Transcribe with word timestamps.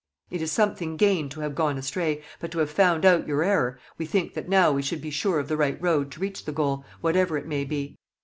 It 0.31 0.41
is 0.41 0.51
something 0.51 0.97
gained 0.97 1.29
to 1.29 1.41
have 1.41 1.53
gone 1.53 1.77
astray, 1.77 2.23
but 2.39 2.49
to 2.53 2.57
have 2.57 2.71
found 2.71 3.05
out 3.05 3.27
your 3.27 3.43
error; 3.43 3.77
we 3.99 4.07
think 4.07 4.33
that 4.33 4.49
now 4.49 4.71
we 4.71 4.81
should 4.81 4.99
be 4.99 5.11
sure 5.11 5.37
of 5.37 5.47
the 5.47 5.57
right 5.57 5.79
road 5.79 6.09
to 6.13 6.19
reach 6.19 6.43
the 6.45 6.51
goal, 6.51 6.83
whatever 7.01 7.37
it 7.37 7.45
may 7.45 7.65
be. 7.65 7.99